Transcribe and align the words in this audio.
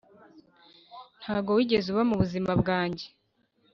ntabwo 1.21 1.51
wigeze 1.57 1.87
uba 1.89 2.03
mubuzima 2.09 2.51
bwanjye 2.61 3.05